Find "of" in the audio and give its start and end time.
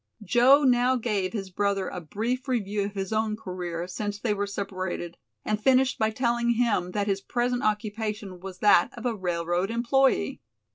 2.85-2.95, 8.97-9.05